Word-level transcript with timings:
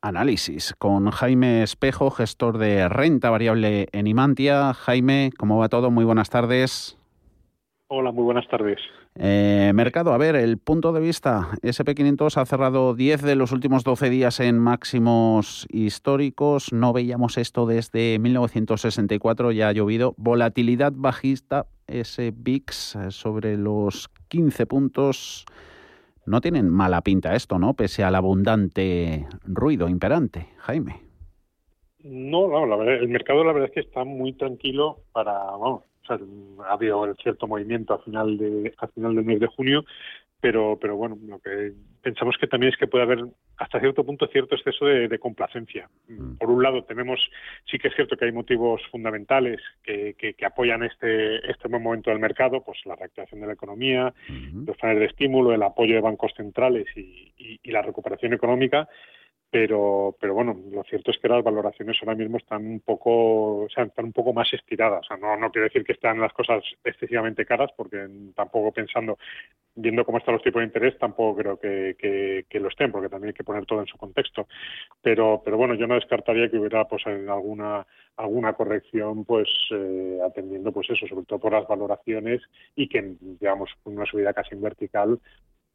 Análisis 0.00 0.74
con 0.78 1.10
Jaime 1.10 1.64
Espejo, 1.64 2.10
gestor 2.10 2.58
de 2.58 2.88
renta 2.88 3.30
variable 3.30 3.88
en 3.90 4.06
Imantia. 4.06 4.72
Jaime, 4.72 5.32
¿cómo 5.36 5.58
va 5.58 5.68
todo? 5.68 5.90
Muy 5.90 6.04
buenas 6.04 6.30
tardes. 6.30 6.96
Hola, 7.88 8.12
muy 8.12 8.22
buenas 8.22 8.46
tardes. 8.48 8.78
Eh, 9.16 9.72
mercado, 9.74 10.12
a 10.12 10.18
ver, 10.18 10.36
el 10.36 10.58
punto 10.58 10.92
de 10.92 11.00
vista. 11.00 11.48
SP500 11.62 12.36
ha 12.36 12.46
cerrado 12.46 12.94
10 12.94 13.22
de 13.22 13.34
los 13.34 13.50
últimos 13.50 13.82
12 13.82 14.10
días 14.10 14.38
en 14.38 14.60
máximos 14.60 15.66
históricos. 15.70 16.72
No 16.72 16.92
veíamos 16.92 17.36
esto 17.36 17.66
desde 17.66 18.20
1964, 18.20 19.50
ya 19.50 19.68
ha 19.68 19.72
llovido. 19.72 20.14
Volatilidad 20.16 20.92
bajista, 20.94 21.66
ese 21.88 22.32
VIX 22.36 22.94
eh, 22.94 23.10
sobre 23.10 23.56
los 23.56 24.10
15 24.28 24.66
puntos. 24.66 25.44
No 26.28 26.42
tienen 26.42 26.68
mala 26.68 27.00
pinta 27.00 27.34
esto, 27.34 27.58
¿no? 27.58 27.72
Pese 27.72 28.04
al 28.04 28.14
abundante 28.14 29.26
ruido 29.44 29.88
imperante. 29.88 30.48
Jaime. 30.58 31.00
No, 32.04 32.48
no, 32.48 32.66
la 32.66 32.76
verdad, 32.76 32.96
el 32.96 33.08
mercado 33.08 33.44
la 33.44 33.52
verdad 33.52 33.70
es 33.70 33.74
que 33.74 33.88
está 33.88 34.04
muy 34.04 34.34
tranquilo 34.34 34.98
para, 35.12 35.32
vamos, 35.32 35.84
ha 36.10 36.72
habido 36.72 37.14
cierto 37.22 37.46
movimiento 37.46 37.94
a 37.94 37.98
final 38.00 38.36
de 38.36 38.74
a 38.78 38.86
final 38.88 39.14
del 39.14 39.24
mes 39.24 39.40
de 39.40 39.46
junio, 39.46 39.84
pero 40.40 40.78
pero 40.80 40.96
bueno, 40.96 41.18
lo 41.26 41.38
que 41.40 41.72
pensamos 42.02 42.36
que 42.38 42.46
también 42.46 42.72
es 42.72 42.78
que 42.78 42.86
puede 42.86 43.04
haber 43.04 43.24
hasta 43.56 43.80
cierto 43.80 44.04
punto 44.04 44.26
cierto 44.28 44.54
exceso 44.54 44.86
de, 44.86 45.18
complacencia. 45.18 45.88
Mm. 46.08 46.36
Por 46.36 46.50
un 46.50 46.62
lado 46.62 46.84
tenemos 46.84 47.20
sí 47.70 47.78
que 47.78 47.88
es 47.88 47.94
cierto 47.94 48.16
que 48.16 48.26
hay 48.26 48.32
motivos 48.32 48.80
fundamentales 48.90 49.60
que, 49.82 50.14
que, 50.16 50.46
apoyan 50.46 50.84
este 50.84 51.36
este 51.50 51.68
buen 51.68 51.82
momento 51.82 52.10
del 52.10 52.20
mercado, 52.20 52.62
pues 52.64 52.78
la 52.84 52.96
reactivación 52.96 53.40
de 53.40 53.46
la 53.48 53.52
economía, 53.54 54.14
los 54.66 54.76
planes 54.76 55.00
de 55.00 55.06
estímulo, 55.06 55.52
el 55.52 55.62
apoyo 55.62 55.94
de 55.94 56.00
bancos 56.00 56.32
centrales 56.36 56.86
y, 56.96 57.32
y 57.62 57.70
la 57.70 57.82
recuperación 57.82 58.32
económica 58.32 58.88
pero 59.50 60.14
pero 60.20 60.34
bueno 60.34 60.54
lo 60.70 60.82
cierto 60.84 61.10
es 61.10 61.18
que 61.18 61.28
las 61.28 61.42
valoraciones 61.42 61.96
ahora 62.02 62.14
mismo 62.14 62.36
están 62.36 62.66
un 62.66 62.80
poco 62.80 63.62
o 63.64 63.68
sea, 63.70 63.84
están 63.84 64.06
un 64.06 64.12
poco 64.12 64.32
más 64.32 64.52
estiradas. 64.52 65.00
O 65.00 65.08
sea 65.08 65.16
no 65.16 65.36
no 65.36 65.50
quiero 65.50 65.64
decir 65.64 65.84
que 65.84 65.92
están 65.92 66.20
las 66.20 66.32
cosas 66.32 66.62
excesivamente 66.84 67.46
caras 67.46 67.70
porque 67.76 68.06
tampoco 68.34 68.72
pensando 68.72 69.18
viendo 69.74 70.04
cómo 70.04 70.18
están 70.18 70.34
los 70.34 70.42
tipos 70.42 70.60
de 70.60 70.66
interés 70.66 70.98
tampoco 70.98 71.38
creo 71.40 71.58
que, 71.58 72.44
que, 72.48 72.60
lo 72.60 72.68
estén 72.68 72.92
porque 72.92 73.08
también 73.08 73.28
hay 73.28 73.34
que 73.34 73.44
poner 73.44 73.64
todo 73.64 73.80
en 73.80 73.86
su 73.86 73.96
contexto. 73.96 74.48
Pero 75.00 75.40
pero 75.44 75.56
bueno 75.56 75.74
yo 75.74 75.86
no 75.86 75.94
descartaría 75.94 76.50
que 76.50 76.58
hubiera 76.58 76.84
pues 76.86 77.06
alguna 77.06 77.86
alguna 78.16 78.52
corrección 78.52 79.24
pues 79.24 79.48
eh, 79.70 80.18
atendiendo 80.26 80.72
pues 80.72 80.90
eso 80.90 81.06
sobre 81.06 81.24
todo 81.24 81.38
por 81.38 81.52
las 81.52 81.66
valoraciones 81.66 82.42
y 82.76 82.88
que 82.88 83.16
digamos 83.20 83.70
una 83.84 84.04
subida 84.04 84.34
casi 84.34 84.54
en 84.54 84.62
vertical 84.62 85.20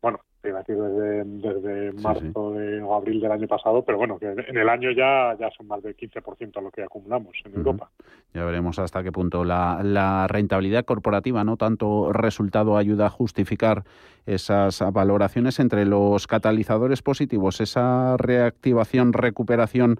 bueno, 0.03 0.19
desde, 0.43 1.23
desde 1.23 1.93
marzo 1.93 2.31
o 2.35 2.95
abril 2.95 3.21
del 3.21 3.31
año 3.31 3.47
pasado, 3.47 3.83
pero 3.85 3.97
bueno, 3.97 4.19
que 4.19 4.27
en 4.27 4.57
el 4.57 4.67
año 4.67 4.91
ya, 4.91 5.33
ya 5.39 5.49
son 5.57 5.67
más 5.67 5.81
del 5.81 5.95
15% 5.95 6.61
lo 6.61 6.69
que 6.69 6.83
acumulamos 6.83 7.33
en 7.45 7.55
Europa. 7.55 7.89
Ya 8.33 8.43
veremos 8.43 8.77
hasta 8.79 9.01
qué 9.01 9.13
punto 9.13 9.45
la, 9.45 9.79
la 9.81 10.27
rentabilidad 10.27 10.83
corporativa, 10.83 11.45
no 11.45 11.55
tanto 11.55 12.11
resultado, 12.11 12.75
ayuda 12.75 13.05
a 13.05 13.09
justificar 13.09 13.83
esas 14.25 14.83
valoraciones 14.91 15.59
entre 15.59 15.85
los 15.85 16.27
catalizadores 16.27 17.01
positivos, 17.01 17.61
esa 17.61 18.17
reactivación, 18.17 19.13
recuperación 19.13 19.99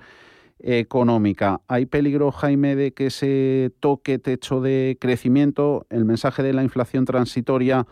económica. 0.60 1.62
¿Hay 1.70 1.86
peligro, 1.86 2.32
Jaime, 2.32 2.76
de 2.76 2.94
que 2.94 3.06
ese 3.06 3.72
toque 3.80 4.20
techo 4.20 4.60
de 4.60 4.98
crecimiento, 5.00 5.86
el 5.90 6.04
mensaje 6.04 6.44
de 6.44 6.52
la 6.52 6.64
inflación 6.64 7.06
transitoria, 7.06 7.86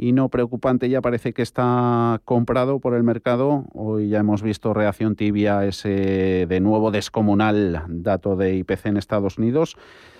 y 0.00 0.12
no 0.12 0.28
preocupante 0.28 0.88
ya 0.88 1.02
parece 1.02 1.34
que 1.34 1.42
está 1.42 2.22
comprado 2.24 2.78
por 2.78 2.94
el 2.94 3.02
mercado. 3.02 3.64
Hoy 3.74 4.08
ya 4.08 4.20
hemos 4.20 4.42
visto 4.42 4.72
reacción 4.72 5.16
tibia 5.16 5.66
ese 5.66 6.46
de 6.48 6.60
nuevo 6.60 6.92
descomunal 6.92 7.82
dato 7.88 8.36
de 8.36 8.54
IPC 8.54 8.86
en 8.86 8.96
Estados 8.96 9.38
Unidos. 9.38 9.76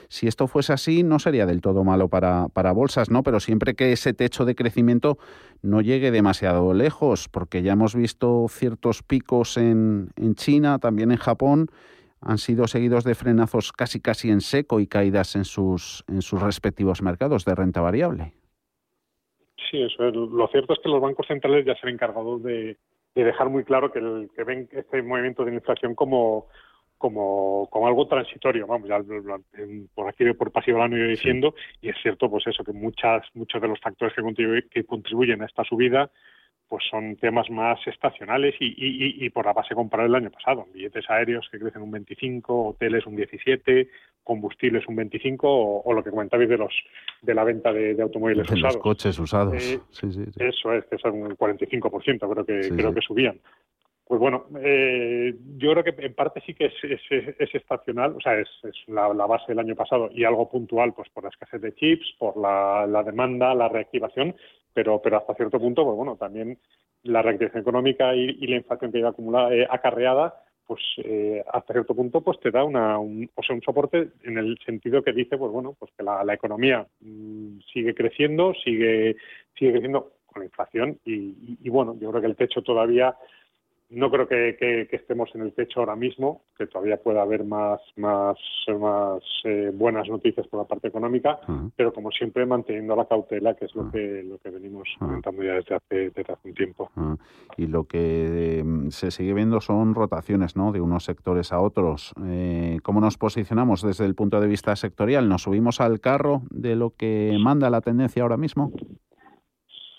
Si 0.08 0.26
esto 0.26 0.48
fuese 0.48 0.72
así, 0.72 1.04
no 1.04 1.20
sería 1.20 1.46
del 1.46 1.60
todo 1.60 1.84
malo 1.84 2.08
para, 2.08 2.48
para 2.48 2.72
bolsas, 2.72 3.08
¿no? 3.08 3.22
Pero 3.22 3.38
siempre 3.38 3.74
que 3.74 3.92
ese 3.92 4.14
techo 4.14 4.44
de 4.44 4.56
crecimiento 4.56 5.16
no 5.62 5.80
llegue 5.80 6.10
demasiado 6.10 6.74
lejos, 6.74 7.28
porque 7.28 7.62
ya 7.62 7.74
hemos 7.74 7.94
visto 7.94 8.46
ciertos 8.48 9.04
picos 9.04 9.56
en, 9.58 10.10
en 10.16 10.34
China, 10.34 10.80
también 10.80 11.12
en 11.12 11.18
Japón, 11.18 11.70
han 12.20 12.38
sido 12.38 12.66
seguidos 12.66 13.04
de 13.04 13.14
frenazos 13.14 13.70
casi 13.70 14.00
casi 14.00 14.30
en 14.30 14.40
seco 14.40 14.80
y 14.80 14.88
caídas 14.88 15.36
en 15.36 15.44
sus, 15.44 16.04
en 16.08 16.22
sus 16.22 16.42
respectivos 16.42 17.00
mercados 17.00 17.44
de 17.44 17.54
renta 17.54 17.80
variable. 17.80 18.34
Sí, 19.70 19.82
eso 19.82 20.08
es. 20.08 20.14
Lo 20.14 20.48
cierto 20.48 20.72
es 20.72 20.78
que 20.80 20.88
los 20.88 21.00
bancos 21.00 21.26
centrales 21.26 21.64
ya 21.64 21.74
se 21.74 21.86
han 21.86 21.94
encargado 21.94 22.38
de, 22.38 22.76
dejar 23.14 23.48
muy 23.48 23.64
claro 23.64 23.90
que, 23.90 23.98
el, 23.98 24.30
que 24.34 24.44
ven 24.44 24.68
este 24.70 25.02
movimiento 25.02 25.44
de 25.44 25.54
inflación 25.54 25.94
como, 25.94 26.46
como, 26.96 27.68
como 27.70 27.88
algo 27.88 28.06
transitorio, 28.06 28.66
vamos, 28.66 28.88
ya 28.88 29.00
por 29.94 30.08
aquí 30.08 30.24
por 30.34 30.52
pasivo 30.52 30.78
lo 30.78 30.84
han 30.84 30.92
ido 30.92 31.08
diciendo, 31.08 31.54
y 31.80 31.88
es 31.88 31.96
cierto, 32.00 32.30
pues 32.30 32.46
eso, 32.46 32.62
que 32.62 32.72
muchas, 32.72 33.24
muchos 33.34 33.60
de 33.60 33.68
los 33.68 33.80
factores 33.80 34.14
que 34.14 34.68
que 34.70 34.84
contribuyen 34.84 35.42
a 35.42 35.46
esta 35.46 35.64
subida 35.64 36.10
pues 36.68 36.84
son 36.90 37.16
temas 37.16 37.48
más 37.50 37.78
estacionales 37.86 38.54
y, 38.60 38.66
y, 38.66 39.24
y, 39.24 39.30
por 39.30 39.46
la 39.46 39.54
base 39.54 39.74
comparar 39.74 40.06
el 40.06 40.14
año 40.14 40.30
pasado. 40.30 40.66
Billetes 40.72 41.08
aéreos 41.08 41.48
que 41.50 41.58
crecen 41.58 41.82
un 41.82 41.90
25, 41.90 42.68
hoteles 42.68 43.06
un 43.06 43.16
17, 43.16 43.88
combustibles 44.28 44.86
un 44.86 44.96
25 44.96 45.48
o, 45.84 45.92
lo 45.94 46.04
que 46.04 46.10
comentabais 46.10 46.48
de 46.48 46.58
los 46.58 46.74
de 47.22 47.34
la 47.34 47.44
venta 47.44 47.72
de, 47.72 48.00
automóviles 48.00 48.46
de 48.46 48.54
usados. 48.54 48.74
Los 48.74 48.82
coches 48.82 49.18
usados. 49.18 49.54
Eh, 49.54 49.80
sí, 49.90 50.12
sí, 50.12 50.22
Eso 50.38 50.74
es, 50.74 50.84
que 50.84 50.98
son 50.98 51.14
un 51.22 51.36
45%, 51.36 52.30
creo 52.30 52.44
que 52.44 52.68
creo 52.76 52.92
que 52.94 53.00
subían. 53.00 53.40
Pues 54.04 54.20
bueno, 54.20 54.46
eh, 54.60 55.34
yo 55.56 55.72
creo 55.72 55.84
que 55.84 55.94
en 56.06 56.14
parte 56.14 56.42
sí 56.44 56.54
que 56.54 56.66
es, 56.66 56.74
es, 56.82 57.54
estacional, 57.54 58.14
o 58.16 58.20
sea, 58.20 58.38
es, 58.38 58.48
la, 58.86 59.08
base 59.08 59.46
del 59.48 59.58
año 59.58 59.74
pasado 59.74 60.10
y 60.12 60.24
algo 60.24 60.48
puntual, 60.48 60.92
pues 60.94 61.08
por 61.10 61.24
la 61.24 61.30
escasez 61.30 61.60
de 61.60 61.74
chips, 61.74 62.14
por 62.18 62.36
la, 62.36 62.86
la 62.86 63.02
demanda, 63.02 63.54
la 63.54 63.68
reactivación, 63.68 64.34
pero, 64.72 65.00
pero 65.02 65.18
hasta 65.18 65.34
cierto 65.34 65.58
punto, 65.58 65.84
pues 65.84 65.96
bueno, 65.96 66.16
también 66.16 66.58
la 67.02 67.22
reactivación 67.22 67.62
económica 67.62 68.14
y, 68.14 68.46
la 68.46 68.56
inflación 68.56 68.92
que 68.92 68.98
iba 68.98 69.10
acumulada, 69.10 69.54
eh, 69.54 69.66
acarreada, 69.68 70.42
pues 70.68 70.82
eh, 70.98 71.42
hasta 71.50 71.72
cierto 71.72 71.94
punto 71.94 72.20
pues 72.20 72.38
te 72.40 72.50
da 72.50 72.62
una, 72.62 72.98
un, 72.98 73.28
o 73.34 73.42
sea, 73.42 73.56
un 73.56 73.62
soporte 73.62 74.10
en 74.22 74.36
el 74.36 74.58
sentido 74.66 75.02
que 75.02 75.14
dice 75.14 75.38
pues 75.38 75.50
bueno 75.50 75.74
pues 75.78 75.90
que 75.96 76.04
la, 76.04 76.22
la 76.22 76.34
economía 76.34 76.86
mm, 77.00 77.60
sigue 77.72 77.94
creciendo 77.94 78.52
sigue 78.62 79.16
sigue 79.58 79.72
creciendo 79.72 80.12
con 80.26 80.40
la 80.40 80.44
inflación 80.44 80.98
y, 81.06 81.34
y, 81.62 81.70
bueno 81.70 81.96
yo 81.98 82.10
creo 82.10 82.20
que 82.20 82.28
el 82.28 82.36
techo 82.36 82.60
todavía 82.60 83.16
no 83.90 84.10
creo 84.10 84.28
que, 84.28 84.88
estemos 84.92 85.30
en 85.34 85.42
el 85.42 85.54
techo 85.54 85.80
ahora 85.80 85.96
mismo, 85.96 86.42
que 86.56 86.66
todavía 86.66 86.98
pueda 86.98 87.22
haber 87.22 87.44
más, 87.44 87.80
más, 87.96 88.36
más 88.78 89.22
eh, 89.44 89.70
buenas 89.72 90.08
noticias 90.08 90.46
por 90.46 90.60
la 90.60 90.66
parte 90.66 90.88
económica, 90.88 91.40
pero 91.74 91.92
como 91.92 92.10
siempre 92.10 92.44
manteniendo 92.44 92.94
la 92.94 93.06
cautela, 93.06 93.54
que 93.54 93.64
es 93.64 93.74
lo 93.74 93.90
que 93.90 94.22
lo 94.22 94.38
que 94.38 94.50
venimos 94.50 94.88
comentando 94.98 95.42
ya 95.42 95.54
desde 95.54 95.76
hace, 95.76 96.10
desde 96.10 96.32
hace 96.32 96.48
un 96.48 96.54
tiempo. 96.54 96.90
Y 97.56 97.66
lo 97.66 97.84
que 97.84 98.58
em, 98.58 98.90
se 98.90 99.10
sigue 99.10 99.32
viendo 99.32 99.60
son 99.60 99.94
rotaciones, 99.94 100.54
¿no? 100.54 100.70
De 100.72 100.80
unos 100.80 101.04
sectores 101.04 101.52
a 101.52 101.60
otros. 101.60 102.12
Eh, 102.26 102.78
¿Cómo 102.82 103.00
nos 103.00 103.16
posicionamos 103.16 103.82
desde 103.82 104.04
el 104.04 104.14
punto 104.14 104.40
de 104.40 104.48
vista 104.48 104.76
sectorial? 104.76 105.28
¿Nos 105.28 105.42
subimos 105.42 105.80
al 105.80 106.00
carro 106.00 106.42
de 106.50 106.76
lo 106.76 106.90
que 106.90 107.36
manda 107.40 107.70
la 107.70 107.80
tendencia 107.80 108.22
ahora 108.22 108.36
mismo? 108.36 108.72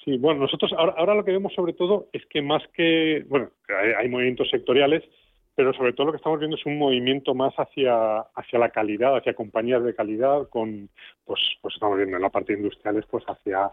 Sí, 0.09 0.17
bueno, 0.17 0.39
nosotros 0.41 0.73
ahora, 0.73 1.13
lo 1.13 1.23
que 1.23 1.33
vemos 1.33 1.53
sobre 1.53 1.73
todo 1.73 2.07
es 2.13 2.25
que 2.25 2.41
más 2.41 2.63
que, 2.73 3.23
bueno, 3.29 3.51
hay, 3.99 4.09
movimientos 4.09 4.49
sectoriales, 4.49 5.03
pero 5.53 5.71
sobre 5.71 5.93
todo 5.93 6.07
lo 6.07 6.13
que 6.13 6.17
estamos 6.17 6.39
viendo 6.39 6.57
es 6.57 6.65
un 6.65 6.79
movimiento 6.79 7.35
más 7.35 7.53
hacia 7.57 8.21
hacia 8.21 8.57
la 8.57 8.71
calidad, 8.71 9.15
hacia 9.15 9.35
compañías 9.35 9.83
de 9.83 9.93
calidad, 9.93 10.49
con, 10.49 10.89
pues, 11.25 11.39
pues 11.61 11.75
estamos 11.75 11.97
viendo 11.97 12.17
en 12.17 12.23
la 12.23 12.31
parte 12.31 12.53
industriales, 12.53 13.05
pues 13.05 13.23
hacia 13.25 13.69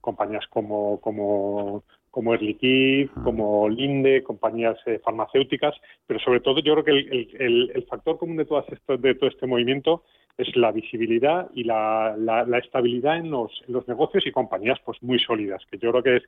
compañías 0.00 0.46
como 0.48 0.98
como 1.02 1.84
como 2.10 2.32
Erliquid, 2.32 3.10
como 3.22 3.68
Linde, 3.68 4.22
compañías 4.22 4.78
eh, 4.86 5.00
farmacéuticas, 5.04 5.74
pero 6.06 6.18
sobre 6.20 6.40
todo 6.40 6.60
yo 6.60 6.72
creo 6.74 6.84
que 6.84 6.92
el, 6.92 7.72
el, 7.74 7.84
factor 7.90 8.16
común 8.16 8.36
de, 8.38 8.46
todas 8.46 8.66
esto, 8.70 8.96
de 8.96 9.14
todo 9.16 9.28
este 9.28 9.46
movimiento 9.46 10.02
es 10.36 10.56
la 10.56 10.72
visibilidad 10.72 11.48
y 11.54 11.64
la, 11.64 12.16
la, 12.16 12.58
estabilidad 12.58 13.18
en 13.18 13.30
los, 13.30 13.52
los, 13.68 13.86
negocios 13.86 14.26
y 14.26 14.32
compañías 14.32 14.80
pues 14.84 15.02
muy 15.02 15.18
sólidas, 15.18 15.62
que 15.70 15.78
yo 15.78 15.90
creo 15.90 16.02
que 16.02 16.16
es, 16.16 16.22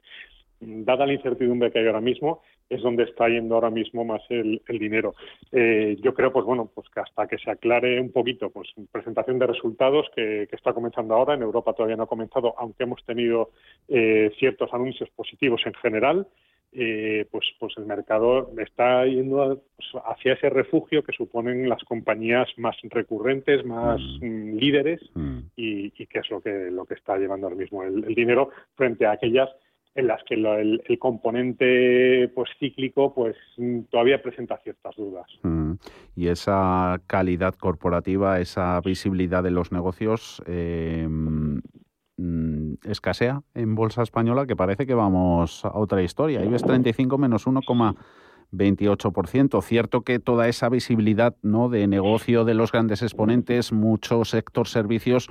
dada 0.61 1.07
la 1.07 1.13
incertidumbre 1.13 1.71
que 1.71 1.81
hay 1.81 1.87
ahora 1.87 2.01
mismo, 2.01 2.43
es 2.69 2.83
donde 2.83 3.05
está 3.05 3.29
yendo 3.29 3.55
ahora 3.55 3.71
mismo 3.71 4.05
más 4.05 4.23
el, 4.29 4.63
el 4.67 4.79
dinero. 4.79 5.15
Eh, 5.53 5.97
yo 6.01 6.15
creo, 6.15 6.33
pues 6.33 6.45
bueno, 6.45 6.71
pues 6.75 6.89
que 6.89 7.01
hasta 7.01 7.27
que 7.27 7.39
se 7.39 7.51
aclare 7.51 8.01
un 8.01 8.11
poquito, 8.11 8.51
pues 8.51 8.69
presentación 8.91 9.39
de 9.39 9.47
resultados 9.47 10.07
que, 10.15 10.47
que 10.49 10.57
está 10.57 10.73
comenzando 10.73 11.15
ahora, 11.15 11.35
en 11.35 11.43
Europa 11.43 11.75
todavía 11.75 11.97
no 11.97 12.05
ha 12.05 12.09
comenzado, 12.09 12.55
aunque 12.59 12.85
hemos 12.85 13.05
tenido 13.05 13.51
eh, 13.89 14.31
ciertos 14.39 14.73
anuncios 14.73 15.11
positivos 15.11 15.61
en 15.67 15.75
general, 15.75 16.27
eh, 16.79 17.27
pues, 17.31 17.47
pues 17.59 17.73
el 17.79 17.87
mercado 17.87 18.51
está 18.59 19.07
yendo 19.07 19.63
pues, 19.77 20.05
hacia 20.05 20.35
ese 20.35 20.51
refugio 20.51 21.03
que 21.03 21.13
suponen 21.15 21.71
las 21.71 21.83
compañías 21.85 22.49
más 22.59 22.77
recurrentes, 22.83 23.65
más 23.65 23.99
mm. 24.21 24.27
Mm, 24.27 24.57
líderes 24.59 25.01
mm. 25.15 25.39
Y, 25.57 25.91
que 25.91 26.19
es 26.19 26.31
lo 26.31 26.43
que, 26.43 26.71
lo 26.71 26.85
que 26.85 26.93
está 26.93 27.17
llevando 27.17 27.47
ahora 27.47 27.59
mismo 27.59 27.83
el, 27.83 28.03
dinero 28.15 28.51
frente 28.75 29.07
a 29.07 29.13
aquellas 29.13 29.49
en 29.95 30.07
las 30.09 30.23
que 30.25 30.35
el, 30.35 30.99
componente 30.99 32.31
pues 32.35 32.51
cíclico 32.59 33.15
pues 33.15 33.37
todavía 33.91 34.21
presenta 34.21 34.59
ciertas 34.59 34.95
dudas. 34.97 35.27
Mm. 35.45 35.73
Y 36.15 36.29
esa 36.29 37.01
calidad 37.07 37.55
corporativa, 37.55 38.39
esa 38.39 38.79
visibilidad 38.83 39.43
de 39.43 39.51
los 39.51 39.73
negocios 39.73 40.43
eh, 40.47 41.09
escasea 42.87 43.43
en 43.55 43.75
bolsa 43.75 44.03
española, 44.03 44.47
que 44.47 44.57
parece 44.57 44.87
que 44.87 44.95
vamos 44.95 45.65
a 45.65 45.77
otra 45.77 46.03
historia. 46.03 46.41
ves 46.41 46.63
35 46.63 47.19
menos 47.19 47.47
1,28%. 47.47 49.63
Cierto 49.63 50.03
que 50.03 50.19
toda 50.19 50.49
esa 50.49 50.69
visibilidad 50.69 51.37
¿no? 51.43 51.69
de 51.69 51.87
negocio 51.87 52.45
de 52.45 52.55
los 52.55 52.73
grandes 52.73 53.03
exponentes, 53.03 53.73
mucho 53.73 54.25
sector 54.25 54.69
servicios, 54.69 55.29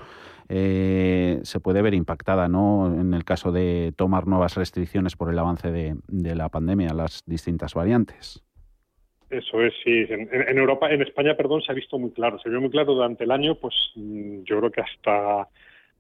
eh, 0.48 1.40
se 1.44 1.60
puede 1.60 1.82
ver 1.82 1.94
impactada, 1.94 2.48
¿no? 2.48 2.94
En 2.94 3.14
el 3.14 3.24
caso 3.24 3.52
de 3.52 3.94
tomar 3.96 4.28
nuevas 4.28 4.56
restricciones 4.56 5.16
por 5.16 5.32
el 5.32 5.40
avance 5.40 5.72
de, 5.72 6.36
la 6.36 6.50
pandemia, 6.50 6.94
las 6.94 7.24
distintas 7.26 7.74
variantes. 7.74 8.44
Eso 9.32 9.62
es, 9.62 9.74
sí. 9.84 10.06
En, 10.10 10.58
Europa, 10.58 10.92
en 10.92 11.02
España, 11.02 11.36
perdón, 11.36 11.62
se 11.64 11.72
ha 11.72 11.76
visto 11.76 11.98
muy 11.98 12.12
claro. 12.12 12.38
Se 12.40 12.50
vio 12.50 12.62
muy 12.62 12.70
claro 12.70 12.94
durante 12.94 13.24
el 13.24 13.32
año, 13.32 13.56
pues 13.56 13.74
mm, 13.96 14.44
yo 14.44 14.60
creo 14.60 14.72
que 14.72 14.82
hasta 14.82 15.50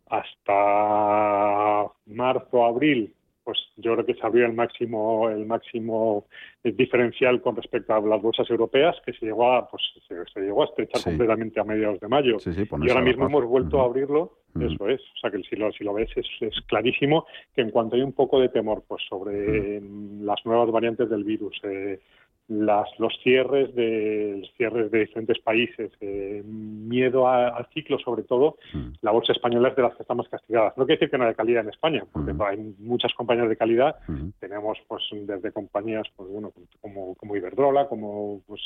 hasta 0.07 1.91
marzo, 2.05 2.65
abril, 2.65 3.13
pues 3.43 3.59
yo 3.77 3.93
creo 3.93 4.05
que 4.05 4.15
se 4.15 4.25
abrió 4.25 4.45
el 4.45 4.53
máximo 4.53 5.29
el 5.29 5.45
máximo 5.45 6.25
diferencial 6.63 7.41
con 7.41 7.55
respecto 7.55 7.93
a 7.93 8.01
las 8.01 8.21
bolsas 8.21 8.49
europeas 8.49 8.95
que 9.05 9.13
se 9.13 9.27
llegó 9.27 9.53
a 9.53 9.69
pues 9.69 9.83
se, 10.07 10.41
llegó 10.41 10.63
a 10.63 10.65
estrechar 10.65 11.03
completamente 11.03 11.59
a 11.59 11.63
mediados 11.63 11.99
de 11.99 12.07
mayo. 12.07 12.37
Y 12.45 12.89
ahora 12.89 13.01
mismo 13.01 13.27
hemos 13.27 13.45
vuelto 13.45 13.81
a 13.81 13.85
abrirlo 13.85 14.39
eso 14.59 14.87
es. 14.87 15.01
O 15.01 15.17
sea 15.19 15.31
que 15.31 15.43
si 15.43 15.55
lo 15.55 15.71
si 15.73 15.83
lo 15.83 15.93
ves 15.93 16.09
es, 16.15 16.25
es, 16.39 16.59
clarísimo 16.67 17.25
que 17.53 17.61
en 17.61 17.71
cuanto 17.71 17.95
hay 17.95 18.01
un 18.01 18.13
poco 18.13 18.39
de 18.39 18.49
temor 18.49 18.83
pues 18.87 19.03
sobre 19.07 19.81
las 20.21 20.45
nuevas 20.45 20.71
variantes 20.71 21.09
del 21.09 21.23
virus 21.23 21.59
eh, 21.63 21.99
las, 22.47 22.87
los 22.99 23.13
cierres 23.23 23.73
de 23.73 24.47
cierres 24.55 24.91
de 24.91 24.99
diferentes 24.99 25.39
países, 25.39 25.91
eh, 25.99 26.43
miedo 26.45 27.27
al 27.27 27.65
ciclo 27.73 27.97
sobre 27.97 28.23
todo, 28.23 28.57
mm. 28.73 28.93
la 29.01 29.11
bolsa 29.11 29.31
española 29.31 29.69
es 29.69 29.75
de 29.75 29.81
las 29.81 29.95
que 29.95 30.03
está 30.03 30.13
más 30.13 30.29
castigadas. 30.29 30.77
No 30.77 30.85
quiere 30.85 30.99
decir 30.99 31.09
que 31.09 31.17
no 31.17 31.23
haya 31.23 31.33
calidad 31.33 31.63
en 31.63 31.69
España, 31.69 32.03
porque 32.11 32.33
mm. 32.33 32.41
hay 32.41 32.75
muchas 32.79 33.13
compañías 33.13 33.49
de 33.49 33.57
calidad. 33.57 33.95
Mm. 34.07 34.29
Tenemos 34.39 34.77
pues 34.87 35.03
desde 35.11 35.51
compañías 35.51 36.07
pues 36.15 36.29
bueno 36.29 36.51
como, 36.81 37.15
como 37.15 37.35
Iberdrola, 37.35 37.87
como 37.87 38.41
pues, 38.45 38.61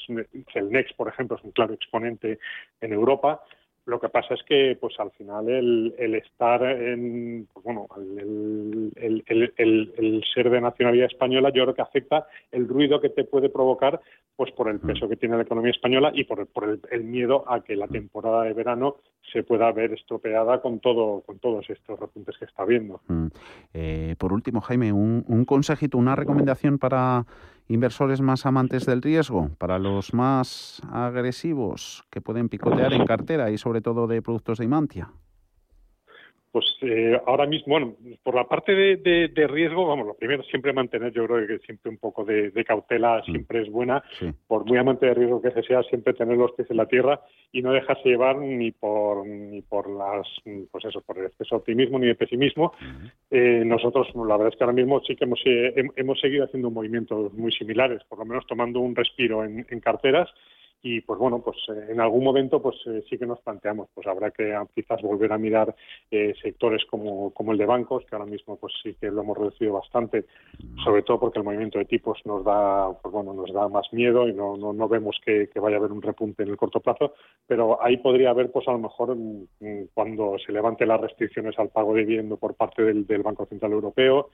Celnex, 0.54 0.94
por 0.94 1.08
ejemplo, 1.08 1.38
es 1.38 1.44
un 1.44 1.52
claro 1.52 1.74
exponente 1.74 2.40
en 2.82 2.94
Europa. 2.94 3.42
Lo 3.86 4.00
que 4.00 4.10
pasa 4.10 4.36
es 4.36 4.44
que, 4.44 4.78
pues 4.80 5.00
al 5.00 5.10
final, 5.12 5.50
el, 5.50 5.96
el 5.98 6.14
estar 6.14 6.62
en, 6.64 7.48
pues, 7.52 7.64
bueno, 7.64 7.88
el, 9.30 9.54
el, 9.58 9.94
el, 9.98 10.24
ser 10.34 10.50
de 10.50 10.60
nacionalidad 10.60 11.08
española, 11.08 11.52
yo 11.54 11.64
creo 11.64 11.76
que 11.76 11.82
afecta 11.82 12.28
el 12.52 12.68
ruido 12.68 13.00
que 13.00 13.10
te 13.10 13.24
puede 13.24 13.50
provocar, 13.50 14.02
pues 14.36 14.52
por 14.52 14.68
el 14.68 14.78
mm. 14.78 14.88
peso 14.88 15.08
que 15.08 15.16
tiene 15.16 15.38
la 15.38 15.44
economía 15.44 15.72
española 15.72 16.12
y 16.14 16.26
por, 16.26 16.46
por 16.48 16.80
el, 16.90 17.04
miedo 17.04 17.46
a 17.48 17.64
que 17.64 17.76
la 17.76 17.88
temporada 17.88 18.44
de 18.44 18.54
verano 18.54 18.98
se 19.32 19.44
pueda 19.44 19.72
ver 19.72 19.94
estropeada 19.94 20.62
con 20.62 20.80
todo, 20.80 21.22
con 21.22 21.40
todos 21.40 21.70
estos 21.70 22.00
repuntes 22.00 22.38
que 22.38 22.46
está 22.46 22.64
habiendo. 22.64 23.02
Mm. 23.08 23.28
Eh, 23.74 24.16
por 24.18 24.34
último, 24.34 24.62
Jaime, 24.62 24.92
un, 24.92 25.24
un 25.28 25.46
consejito, 25.46 25.98
una 25.98 26.16
recomendación 26.16 26.78
para 26.78 27.26
inversores 27.70 28.20
más 28.20 28.46
amantes 28.46 28.86
del 28.86 29.02
riesgo, 29.02 29.52
para 29.60 29.80
los 29.80 30.14
más 30.14 30.82
agresivos 30.92 32.04
que 32.10 32.20
pueden 32.20 32.50
picotear 32.50 32.94
en 32.94 33.06
cartera 33.06 33.52
y 33.52 33.58
sobre 33.58 33.82
todo 33.82 34.08
de 34.08 34.22
productos 34.22 34.58
de 34.58 34.66
Imantia? 34.66 35.10
Pues 36.52 36.66
eh, 36.82 37.20
ahora 37.28 37.46
mismo, 37.46 37.74
bueno, 37.74 37.96
por 38.24 38.34
la 38.34 38.48
parte 38.48 38.74
de, 38.74 39.48
riesgo, 39.48 39.86
vamos, 39.86 40.08
lo 40.08 40.16
primero 40.16 40.42
siempre 40.44 40.74
mantener, 40.74 41.14
yo 41.14 41.28
creo 41.28 41.46
que 41.46 41.60
siempre 41.60 41.92
un 41.92 41.98
poco 41.98 42.26
de, 42.26 42.52
cautela 42.66 43.20
mm. 43.20 43.32
siempre 43.32 43.62
es 43.62 43.70
buena, 43.70 44.04
por 44.48 44.66
muy 44.66 44.78
amante 44.80 45.06
de 45.06 45.14
riesgo 45.14 45.42
que 45.42 45.52
se 45.52 45.62
sea, 45.64 45.84
siempre 45.84 46.14
tener 46.14 46.38
los 46.38 46.52
pies 46.54 46.70
en 46.72 46.78
la 46.78 46.88
tierra 46.88 47.22
y 47.52 47.62
no 47.62 47.72
dejarse 47.72 48.10
llevar 48.10 48.38
ni 48.38 48.72
por 48.72 49.28
ni 49.28 49.62
por 49.62 49.90
las, 49.90 50.28
pues 50.72 50.86
eso, 50.86 51.02
por 51.02 51.20
el 51.20 51.26
exceso 51.26 51.56
de 51.56 51.60
optimismo 51.60 52.00
ni 52.00 52.08
de 52.08 52.16
pesimismo. 52.16 52.74
eh, 53.30 53.64
nosotros, 53.64 54.08
la 54.16 54.38
verdad 54.38 54.50
es 54.52 54.58
que 54.58 54.64
ahora 54.64 54.74
mismo 54.74 55.02
sí 55.02 55.16
que 55.16 55.26
hemos, 55.26 55.42
eh, 55.46 55.74
hemos 55.96 56.20
seguido 56.20 56.46
haciendo 56.46 56.72
movimientos 56.72 57.32
muy 57.34 57.52
similares, 57.52 58.02
por 58.10 58.18
lo 58.18 58.26
menos 58.26 58.48
tomando 58.48 58.80
un 58.80 58.96
respiro 58.96 59.44
en, 59.44 59.68
en 59.70 59.80
carteras 59.80 60.30
y 60.82 61.02
pues 61.02 61.20
bueno 61.20 61.42
pues 61.42 61.58
eh, 61.70 61.88
en 61.90 62.00
algún 62.00 62.24
momento 62.24 62.62
pues 62.62 62.78
eh, 62.86 63.04
sí 63.10 63.18
que 63.18 63.26
nos 63.26 63.40
planteamos 63.42 63.90
pues 63.94 64.08
habrá 64.08 64.32
que 64.32 64.56
quizás 64.74 65.02
volver 65.02 65.34
a 65.34 65.38
mirar 65.38 65.76
eh, 66.10 66.34
sectores 66.42 66.86
como, 66.86 67.32
como 67.32 67.52
el 67.52 67.58
de 67.58 67.66
bancos 67.66 68.06
que 68.06 68.16
ahora 68.16 68.30
mismo 68.30 68.58
pues 68.58 68.74
sí 68.82 68.96
que 69.00 69.12
lo 69.12 69.22
hemos 69.22 69.38
reducido 69.38 69.74
bastante 69.74 70.26
sobre 70.84 71.04
todo 71.04 71.20
porque 71.20 71.40
el 71.40 71.46
movimiento 71.46 71.80
de 71.80 71.86
tipos 71.86 72.20
nos 72.26 72.46
da 72.46 72.94
pues 73.02 73.12
bueno 73.12 73.34
nos 73.34 73.52
da 73.52 73.68
más 73.68 73.92
miedo 73.92 74.28
y 74.28 74.34
no, 74.34 74.56
no, 74.56 74.72
no 74.72 74.88
vemos 74.88 75.20
que, 75.26 75.50
vaya 75.60 75.76
a 75.76 75.80
haber 75.80 75.92
un 75.92 76.02
repunte 76.02 76.44
en 76.44 76.50
el 76.50 76.58
corto 76.58 76.80
plazo 76.80 77.14
pero 77.46 77.84
ahí 77.84 77.98
podría 77.98 78.30
haber 78.30 78.52
pues 78.52 78.68
a 78.68 78.72
lo 78.72 78.80
mejor 78.80 79.16
mm, 79.16 79.48
mm, 79.60 79.88
cuando 79.94 80.38
se 80.46 80.54
levante 80.54 80.86
las 80.86 81.02
restricciones 81.02 81.60
al 81.60 81.70
pago 81.70 81.94
de 81.94 82.06
vivienda 82.06 82.38
por 82.38 82.56
parte 82.56 82.84
del 82.84 83.24
Banco 83.24 83.46
Central 83.46 83.74
Europeo 83.74 84.30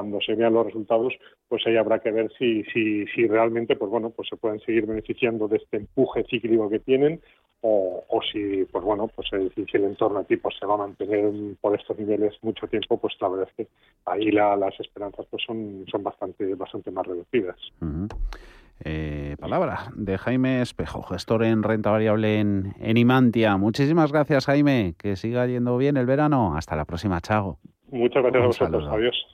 cuando 0.00 0.20
se 0.22 0.34
vean 0.34 0.54
los 0.54 0.64
resultados 0.64 1.12
pues 1.46 1.66
ahí 1.66 1.76
habrá 1.76 1.98
que 1.98 2.10
ver 2.10 2.32
si 2.38 2.64
si, 2.64 3.06
si 3.08 3.26
realmente 3.26 3.76
pues 3.76 3.90
bueno 3.90 4.08
pues 4.10 4.28
se 4.28 4.36
pueden 4.36 4.58
seguir 4.60 4.86
beneficiando 4.86 5.46
de 5.46 5.58
este 5.58 5.76
empuje 5.76 6.24
cíclico 6.24 6.70
que 6.70 6.78
tienen 6.78 7.20
o, 7.62 8.02
si 8.32 8.64
pues 8.64 8.82
bueno 8.82 9.08
pues 9.08 9.28
si 9.30 9.76
el 9.76 9.84
entorno 9.84 10.20
aquí 10.20 10.38
pues 10.38 10.56
se 10.58 10.64
va 10.64 10.74
a 10.74 10.78
mantener 10.78 11.30
por 11.60 11.78
estos 11.78 11.98
niveles 11.98 12.34
mucho 12.40 12.66
tiempo 12.66 12.96
pues 12.96 13.14
la 13.20 13.28
verdad 13.28 13.48
es 13.50 13.54
que 13.54 13.72
ahí 14.06 14.30
las 14.30 14.80
esperanzas 14.80 15.26
pues 15.30 15.42
son 15.46 15.84
son 15.90 16.02
bastante 16.02 16.54
bastante 16.54 16.90
más 16.90 17.06
reducidas 17.06 17.58
eh, 18.82 19.36
palabra 19.38 19.90
de 19.94 20.16
Jaime 20.16 20.62
Espejo, 20.62 21.02
gestor 21.02 21.44
en 21.44 21.62
renta 21.62 21.90
variable 21.90 22.40
en, 22.40 22.72
en 22.80 22.96
Imantia. 22.96 23.58
Muchísimas 23.58 24.10
gracias, 24.10 24.46
Jaime. 24.46 24.94
Que 24.96 25.16
siga 25.16 25.46
yendo 25.46 25.76
bien 25.76 25.98
el 25.98 26.06
verano. 26.06 26.56
Hasta 26.56 26.76
la 26.76 26.86
próxima, 26.86 27.20
chao. 27.20 27.58
Muchas 27.90 28.22
gracias 28.22 28.42
a 28.42 28.46
vosotros. 28.46 28.88
Adiós. 28.88 29.26